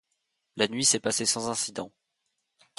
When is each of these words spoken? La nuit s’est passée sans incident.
La 0.55 0.67
nuit 0.67 0.83
s’est 0.83 0.99
passée 0.99 1.27
sans 1.27 1.47
incident. 1.47 1.91